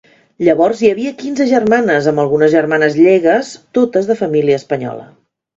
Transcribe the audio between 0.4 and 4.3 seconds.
Llavors hi havia quinze germanes, amb algunes germanes llegues, totes de